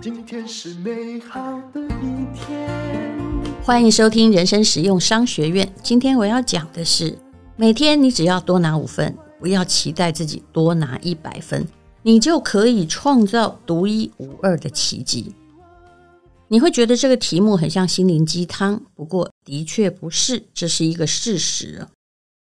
[0.00, 2.68] 今天是美好的一天。
[3.62, 5.72] 欢迎收听人生实用商学院。
[5.80, 7.16] 今天我要讲的是，
[7.56, 11.64] 每天你只要多拿五分，不要期待自己多拿一百分，
[12.02, 15.34] 你就可以创造独一无二的奇迹。
[16.48, 21.86] 你会觉得这个题目很像心灵鸡汤，不过的确不是，这是一个事实。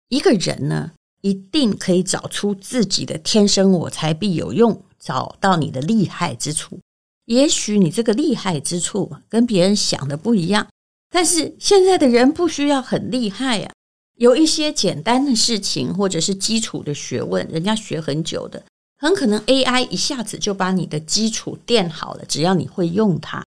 [0.10, 0.92] 一个人呢，
[1.22, 6.80] 一定可以找出自己的天生我材必有用，找到你的厉害之处。
[7.26, 10.68] 也许你这个厉害之处跟别人想的不一样，
[11.10, 13.72] 但是现在的人不需要很厉害呀，
[14.18, 18.64] 有一些简单的事情或者是基础的学问，人家学很久的，
[18.98, 23.44] 很可能 AI 一下子就把你的基础垫好了，只要你会用它。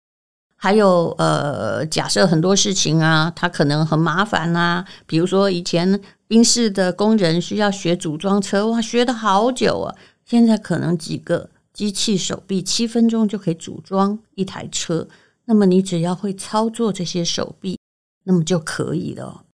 [0.61, 4.85] 还有呃，假设很多事情啊，它可能很麻烦啊。
[5.07, 9.95] 比如说以前宾士的工人需要学组装车，哇，学得好久啊。
[10.25, 15.07] 现在可能几个机器手臂，七分钟就可以组装一台车。
[15.45, 17.79] 那么你只要会操作这些手臂，
[18.25, 19.45] 那么就可以了。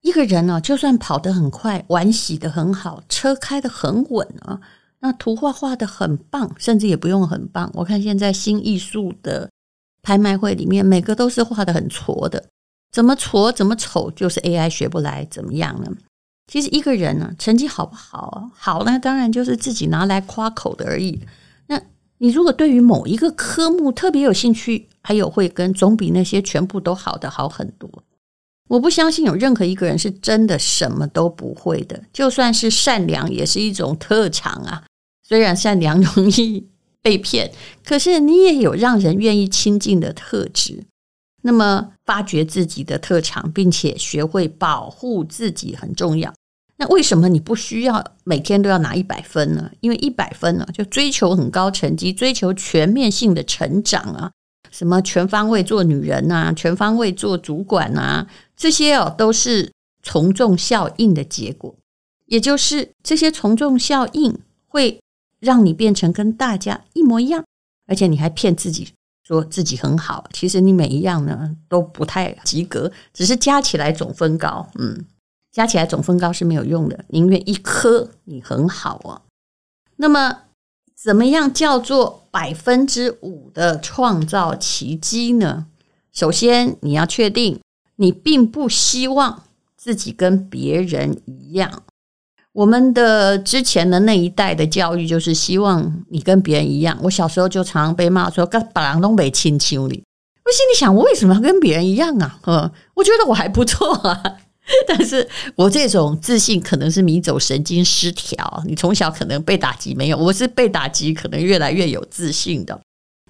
[0.00, 4.62] 一个人呢、就算跑得很快，碗洗得很好，车开得很稳啊，
[5.00, 7.70] 那图画画得很棒，甚至也不用很棒。
[7.74, 9.50] 我看现在新艺术的。
[10.06, 12.44] 拍卖会里面每个都是画得很挫的，
[12.92, 15.90] 怎么挫怎么丑，就是 AI 学不来，怎么样呢？
[16.46, 21.20] 其实一个人呢，成绩好不好，好呢，当然就是自己拿来夸口的而已。
[21.66, 21.82] 那
[22.18, 27.90] 你如果对于某一个科目特别有兴趣，还有会跟，总比那些全部都好的好很多。
[28.68, 34.84] 我不相信有任何一个人是真的什么都不会的，就算是善良也是一种特长啊。
[35.24, 36.68] 虽然善良容易。
[37.06, 37.52] 被骗，
[37.84, 40.82] 可是你也有让人愿意亲近的特质。
[41.42, 46.34] 那么，发掘自己的特长，并且学会保护自己很重要。
[46.78, 49.70] 那为什么你不需要每天都要拿一百分呢？
[49.78, 54.32] 因为一百分呢，就追求很高成绩，追求全面性的成长啊，
[54.72, 59.70] 什么全方位做女人啊，全方位做主管啊，这些哦都是
[60.02, 61.72] 从众效应的结果。
[62.24, 64.36] 也就是这些从众效应
[64.66, 64.98] 会。
[65.40, 67.44] 让你变成跟大家一模一样，
[67.86, 68.92] 而且你还骗自己
[69.22, 74.68] 说自己很好，其实你每一样呢都不太及格，只是加起来总分高。
[74.76, 75.04] 嗯，
[75.52, 79.22] 加起来总分高是没有用的，宁愿一科你很好啊。
[79.96, 80.42] 那么，
[80.94, 85.66] 怎么样叫做百分之五的创造奇迹呢？
[86.12, 87.60] 首先，你要确定
[87.96, 89.44] 你并不希望
[89.76, 91.82] 自己跟别人一样。
[92.56, 96.98] 我们的之前的那一代的教育就是希望你跟别人一样。
[97.02, 100.02] 我小时候就常常被骂说：“跟把郎东北亲亲你。”
[100.42, 102.40] 我心里想：我为什么要跟别人一样啊？
[102.46, 104.22] 嗯，我觉得我还不错啊。
[104.88, 108.62] 但是我这种自信可能是迷走神经失调。
[108.66, 110.16] 你从小可能被打击没有？
[110.16, 112.80] 我是被打击，可能越来越有自信的。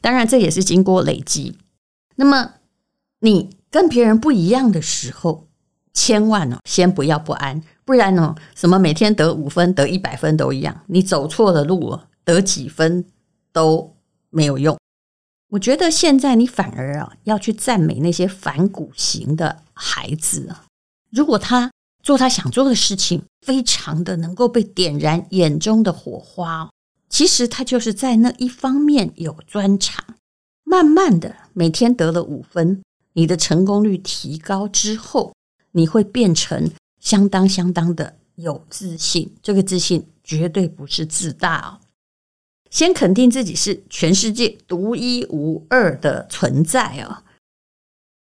[0.00, 1.58] 当然，这也是经过累积。
[2.14, 2.52] 那么
[3.18, 5.45] 你跟别人不一样的时候，
[5.96, 7.60] 千万呢，先不要不安。
[7.84, 8.34] 不然呢？
[8.54, 13.04] 什么每天得五分、得一百分都一样，你走错了路，得几分
[13.52, 13.96] 都
[14.30, 14.76] 没有用。
[15.48, 20.64] 我觉得现在你反而啊要去赞美那些反骨型的孩子啊。
[21.10, 21.70] 如果他
[22.02, 26.68] 做他想做的事情，非常的能够被点燃眼中的火花，
[27.08, 30.04] 其实他就是在那一方面有专长。
[30.64, 32.82] 慢慢的，每天得了五分，
[33.12, 35.32] 你的成功率提高之后，
[35.76, 36.68] 你会变成。
[36.98, 41.78] 相当相当的有自信，这个自信绝对不是自大哦。
[42.68, 47.22] 先肯定自己是全世界独一无二的存在哦。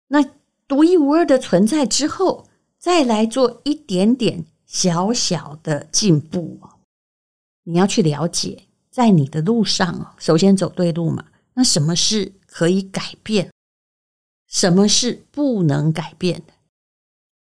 [0.08, 0.24] 那
[0.66, 6.80] 独一无二的存在之后，再来做一点点小小的进步哦。
[7.64, 11.26] 你要去了解，在你的路上，首先走对路嘛。
[11.56, 13.52] 那什么是可以改变？
[14.48, 16.54] 什么是不能改变的？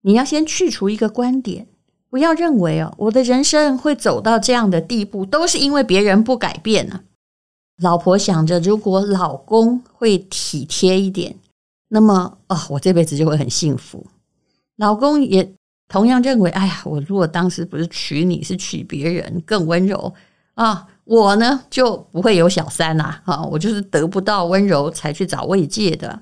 [0.07, 1.67] 你要先去除一个观点，
[2.11, 7.01] 不要认为哦，我的人生会走到这样的地步，都是因为别人不改变呢。
[7.83, 11.35] 老婆想着，如果老公会体贴一点，
[11.89, 14.07] 那么哦，我这辈子就会很幸福。
[14.77, 15.55] 老公也
[15.89, 20.13] 同样认为，哎呀，我如果当时不是娶你，是娶别人更温柔
[20.55, 26.21] 啊，我呢就不会有小三呐啊，我就是得不到温柔才去找慰藉的。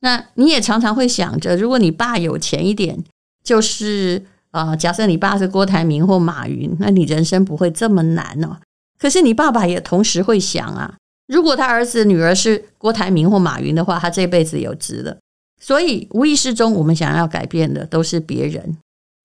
[0.00, 3.02] 那你也常常会想着，如果你爸有钱一点，
[3.42, 8.56] 就是啊、呃，假设你爸是郭台铭或马云，那你人生不会这么难哦。
[8.98, 10.96] 可是你爸爸也同时会想啊，
[11.26, 15.16] 如果他儿子女儿是郭台铭或马云的话，他这辈子有值了。
[15.60, 18.76] 所以无意识中，我们想要改变的都是别人。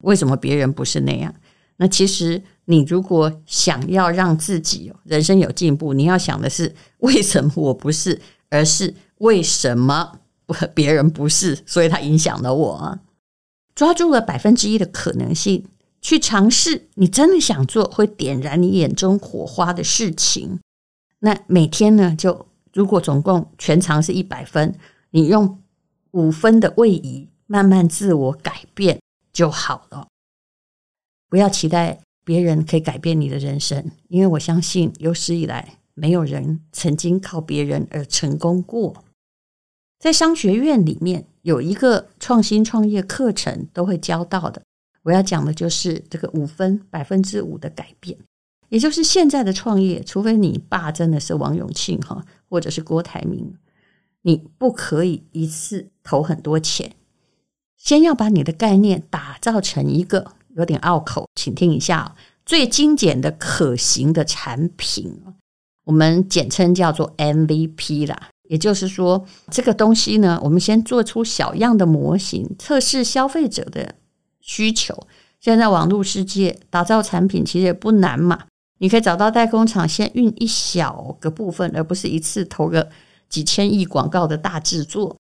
[0.04, 1.34] 为什么别人不是那样？
[1.78, 8.19] 那其实你如果想要让自己人生有进步，你要想的是为什么我不是，
[8.50, 10.19] 而是为什么
[10.74, 13.00] 别人不是，所以他影响了我。
[13.75, 15.66] 抓住了百分之一的可能性，
[16.01, 20.60] 去尝试你真的想做，会点燃你眼中火花的事情。
[21.19, 24.75] 那每天呢，就如果总共全长是一百分，
[25.12, 25.60] 你用
[26.12, 29.00] 五分的位移，慢慢自我改变
[29.31, 30.07] 就好了。
[31.30, 32.00] 不要期待。
[32.25, 39.03] 别人可以改变你的人生，因为我相信有史以来没有人曾经靠别人而成功过。
[40.04, 44.62] 在商学院里面有一个创新创业课程都会教到的，
[45.04, 48.18] 我要讲的就是这个五分百分之五的改变，
[48.68, 53.56] 也就是现在的创业，除非你爸真的是王永庆哈，或者是郭台铭，
[54.24, 56.98] 你不可以一次投很多钱，
[57.78, 60.34] 先要把你的概念打造成一个。
[60.58, 62.14] 有点拗口，请听一下。
[62.46, 65.22] 最精简的可行的产品，
[65.86, 68.30] 我们简称叫做 MVP 啦。
[68.54, 73.96] 也就是说，这个东西呢，我们先做出小样的模型，测试消费者的
[74.42, 74.96] 需求。
[75.40, 78.44] 现在网络世界打造产品其实也不难嘛，
[78.78, 82.88] 你可以找到代工厂，先运一小个部分，而不是一次投个
[83.28, 85.18] 几千亿广告的大制作。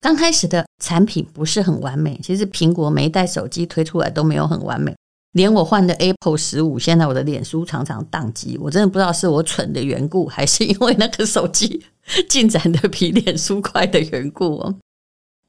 [0.00, 4.92] 刚开始的产品不是很完美，其实苹果每一代手机推出来都没有很完美，
[5.34, 11.84] 连我换的 Apple 十五，现在我的脸书常常宕机，我真的不知道是我蠢的缘故，还是因为那个手机
[12.28, 14.74] 进展的比脸书快的缘故。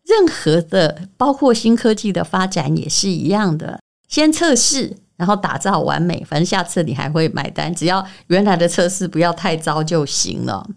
[0.03, 10.67] 任何的，包括新科技的发展也是一样的，先测试，然后打造完美，反正下次你还会买单，只要原来的测试不要太糟就行了。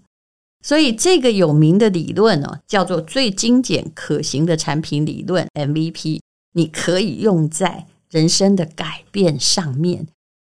[0.63, 6.21] 所以这个有名的理论哦，叫做最精简可行的产品理论 MVP，
[6.53, 10.07] 你可以用在人生的改变上面。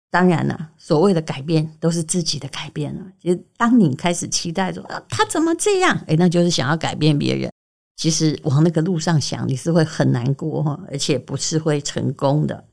[0.09, 3.03] 当然了，所谓的改变都是自己的改变了。
[3.19, 5.99] 其实，当你开始期待说啊，他怎么这样？
[6.05, 7.51] 诶，那就是想要改变别人。
[7.95, 12.63] 其实往那个路上想，你是会很难过，而且不是会成功的。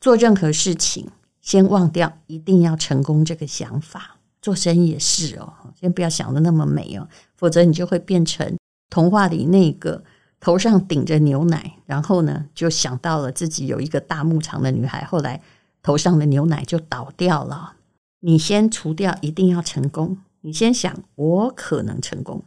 [0.00, 1.08] 做任何事情，
[1.40, 4.18] 先忘掉一定要成功这个想法。
[4.42, 8.54] 做生意也是哦，先不要想的那么美哦，否则你就会变成
[8.90, 10.04] 童话里那个
[10.40, 15.40] 头上顶着牛奶，然后呢就想到了自己有一个大牧场的女孩，后来
[15.82, 17.74] 头上的牛奶就倒掉了。
[18.20, 22.42] 你先除掉一定要成功，你先想我可能成功，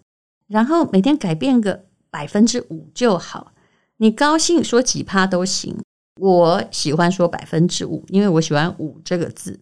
[0.47, 3.53] 然后每天改变个百分之五就好。
[3.97, 5.77] 你高兴说几趴都行，
[6.19, 9.59] 我喜欢说百分之五，因为我喜欢五这个字，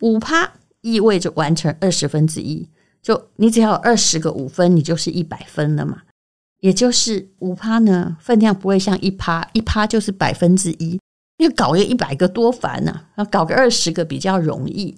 [0.00, 0.52] 五趴。
[0.80, 2.68] 意味着完成二十分之一，
[3.02, 6.02] 就你只要二十个五分，你就是一百分了嘛。
[6.60, 10.98] 也就是五趴呢，分量不会像一趴，一趴就是百分之一。
[11.38, 14.96] 要搞个一百个多烦呐，要搞个二十个比较容易。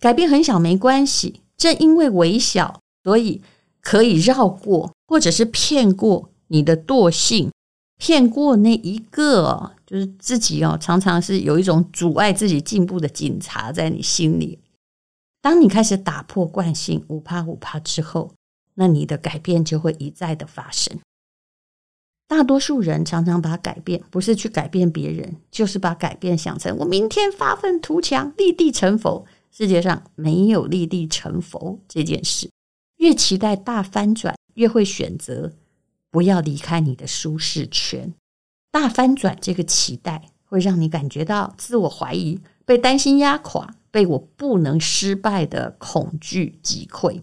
[0.00, 3.42] 改变很小没关系，正因为微小，所以
[3.80, 7.50] 可以绕过或者是骗过你的惰性，
[7.98, 14.60] 骗过那一个就是自己哦，常常是有一种阻碍自己进步的警察在你心里。
[15.42, 18.32] 当你开始打破惯性，五趴五趴之后，
[18.74, 20.98] 那你的改变就会一再的发生。
[22.26, 29.24] 大多数人常常把改变不是去改变别人，就是把改变想成我明天发愤图强，立地成佛。
[29.50, 32.50] 世界上没有立地成佛这件事。
[32.96, 35.52] 越期待大翻转，越会选择
[36.10, 38.12] 不要离开你的舒适圈。
[38.70, 43.76] 大翻转这个期待会让你感觉到自我怀疑，被担心压垮。
[43.94, 47.22] 被我不能失败的恐惧击溃。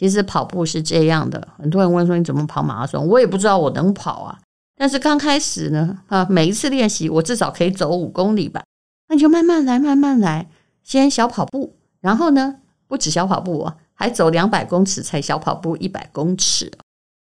[0.00, 3.06] 其实跑步是这样的，很多人问说，你怎么跑马拉松？
[3.06, 4.38] 我也不知道我能跑啊。
[4.74, 8.62] 但是刚开始呢，啊，每一次练习我至少可以走五公里吧。
[9.10, 10.48] 那你就慢慢来，慢慢来，
[10.82, 12.56] 先小跑步，然后呢，
[12.88, 16.72] 不止小跑步哦，还走两百公尺才小跑步一百公尺。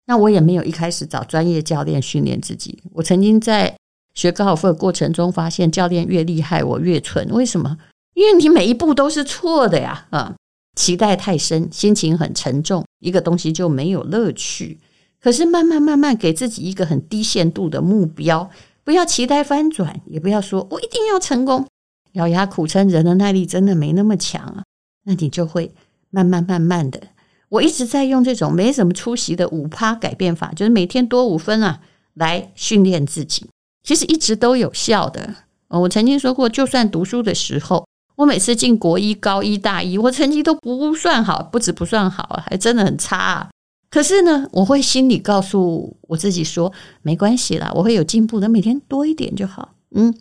[0.06, 2.84] 那我也没有一开始找专业教练训练自己。
[2.94, 3.76] 我曾经在
[4.14, 7.28] 学高尔夫的过程中发现，教练越厉害，我越蠢。
[7.32, 7.80] 为什么？
[8.14, 10.36] 因为你每一步都是错的呀，啊，
[10.79, 14.79] 期待太深，心情很沉重，一个东西就没有乐趣。
[15.19, 18.50] 可是慢慢慢慢给自己一个很低限度的目标，
[18.86, 21.67] 不要期待翻转，也不要说我一定要成功，
[22.13, 24.63] 咬牙苦撑，人的耐力真的没那么强啊。
[25.03, 25.74] 那你就会
[26.12, 27.01] 慢慢慢慢的，
[27.50, 31.81] 我一直在用这种没什么出息的五趴改变法，就是每天多五分啊，
[32.13, 33.50] 来训练自己，
[33.83, 35.36] 其实一直都有效的。
[35.67, 37.88] 我曾经说过，就算读书的时候。
[38.20, 43.50] 我每次进国一、高一、大一，我成绩都不算好，不止不算好，还真的很差。
[43.90, 49.74] 可是呢，我会心里告诉我自己说，没关系啦，我会有进步的，每天多一点就好。
[49.96, 50.14] 嗯，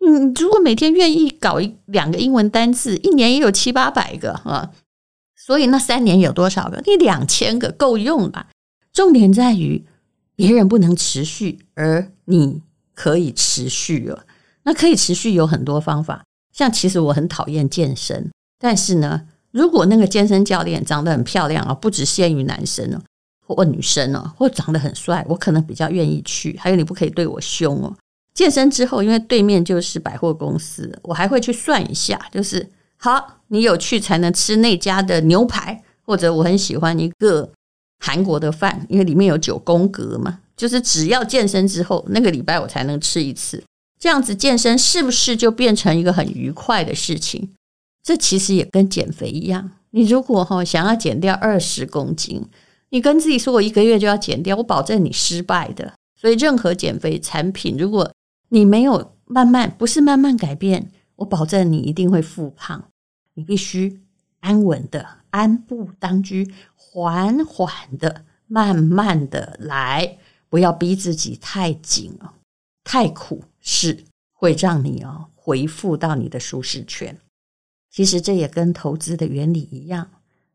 [0.00, 4.72] 嗯，如果每天愿意搞一两个英文单字，一年也有七八百个啊。
[5.36, 6.82] 所以那三年有多少个？
[6.84, 8.48] 你两千个够用吧？
[8.92, 9.84] 重点在于
[10.34, 12.62] 别人不能持续，而你
[12.92, 14.24] 可以持续了。
[14.64, 16.24] 那可以持续有很多方法，
[16.56, 23.00] 像其实我很讨厌健身，但是呢，如果那个健身教练长得很漂亮啊，不只限于男生哦，
[23.46, 26.56] 或女生哦，或长得很帅，我可能比较愿意去。
[26.56, 27.94] 还有你不可以对我凶哦。
[28.32, 37.50] 健身之后，因为对面就是百货公司，我还会去算一下，就是好，你有去才能吃那家的牛排，或者我很喜欢一个
[38.02, 43.62] 韩国的饭，因为里面有九宫格嘛，就是只要健身之后，那个礼拜我才能吃一次，
[43.98, 47.50] 这样子健身是不是就变成一个很愉快的事情？
[48.02, 52.44] 这其实也跟减肥一样，你如果哈想要减掉二十公斤，
[52.90, 55.94] 你跟自己说我一个月就要减掉，我保证你失败的。
[56.14, 58.12] 所以任何减肥产品，如果
[58.50, 62.84] 你没有慢慢，不是慢慢改变，我保证你一定会复胖。
[63.34, 64.00] 你必须
[64.40, 72.30] 安稳的、安步当居，缓缓的、慢慢的来，不要逼自己太紧哦，
[72.84, 77.18] 太苦是会让你哦回复到你的舒适圈。
[77.90, 80.08] 其实这也跟投资的原理一样。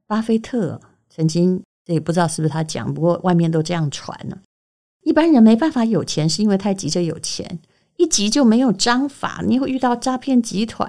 [0.08, 4.38] 巴菲特曾经，这也不知道是不是他讲，不过外面都这样传呢。
[5.04, 7.60] 一般人没办法有钱，是因为太急着有钱。
[7.98, 10.88] 一急就没有章法，你会遇到诈骗集团；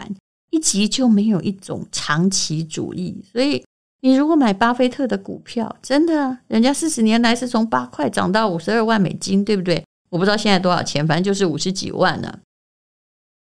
[0.50, 3.22] 一急就没有一种长期主义。
[3.30, 3.64] 所以，
[4.00, 9.84] 你如果买巴菲特的股票，真的，人家四十年来是从八块涨到五十二万美金，对不对？
[10.12, 12.40] 我不知道现在多少钱，反正就是五十几万呢。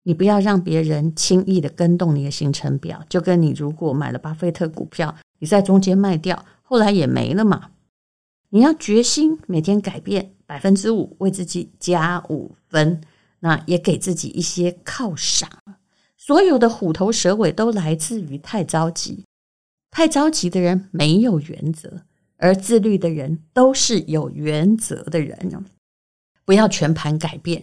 [0.04, 7.72] 你不要让别人轻易的跟动你的行程表，就跟你如果买了巴菲特股票，你在中间卖掉，后来也没了嘛。
[8.48, 13.02] 你要决心每天改变百分之五，为自己加五分。
[13.40, 15.50] 那也给自己一些犒赏。
[16.16, 19.25] 所有的虎头蛇尾都来自于太着急。
[19.90, 22.02] 太着急的人没有原则，
[22.38, 25.66] 而自律的人都是有原则的人。
[26.47, 27.62] 不要全盘改变，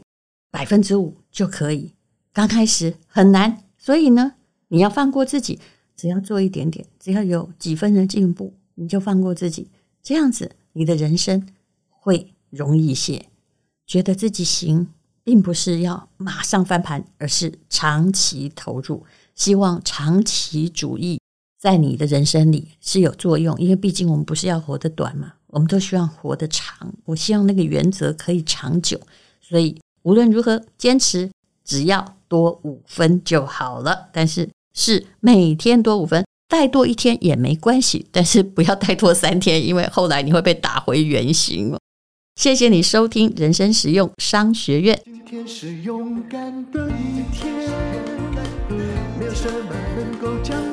[0.51, 1.93] 百分之五就可以。
[2.31, 4.33] 刚开始很难，所以呢，
[4.67, 5.59] 你要放过自己。
[5.95, 9.71] 只要做一点点，只要有几分的进步，你就放过自己。
[10.03, 11.47] 这样子，你的人生
[11.89, 13.25] 会容易一些，
[13.87, 14.89] 觉得自己行。
[15.25, 19.05] 并不是要马上翻盘，而是长期投入。
[19.35, 21.17] 希望长期主义
[21.57, 26.91] 在你的人生里是有作用，因为毕竟我们不是要活得短嘛，我们都希望活得长。
[27.05, 28.99] 我希望那个原则可以长久，
[29.39, 31.29] 所以无论如何坚持，
[31.63, 34.09] 只要多五分就好了。
[34.11, 41.77] 但是是每天多五分，再多一天也没关系，但是不要再多三天，因为后来你会被打回原形。
[42.35, 44.99] 谢谢你收听人生实用商学院。
[45.05, 47.53] 今天是勇敢的一天，
[49.19, 50.72] 没有什么能够将